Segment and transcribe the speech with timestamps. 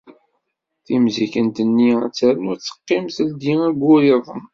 [0.85, 4.43] Timzikent-nni ad ternu ad teqqim teldi ayyur-iḍen.